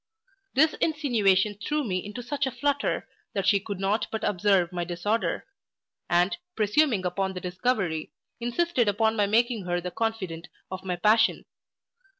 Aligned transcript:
This 0.55 0.73
insinuation 0.81 1.59
threw 1.63 1.83
me 1.83 2.03
into 2.03 2.23
such 2.23 2.47
a 2.47 2.51
flutter, 2.51 3.07
that 3.35 3.45
she 3.45 3.59
could 3.59 3.79
not 3.79 4.07
but 4.11 4.23
observe 4.23 4.71
my 4.73 4.83
disorder; 4.83 5.45
and, 6.09 6.35
presuming 6.55 7.05
upon 7.05 7.33
the 7.35 7.39
discovery, 7.39 8.11
insisted 8.39 8.87
upon 8.87 9.15
my 9.15 9.27
making 9.27 9.65
her 9.65 9.79
the 9.79 9.91
confidante 9.91 10.49
of 10.71 10.83
my 10.83 10.95
passion. 10.95 11.45